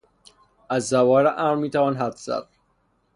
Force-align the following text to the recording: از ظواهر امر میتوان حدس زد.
از 0.69 0.87
ظواهر 0.89 1.27
امر 1.37 1.55
میتوان 1.55 1.95
حدس 1.95 2.25
زد. 2.25 2.47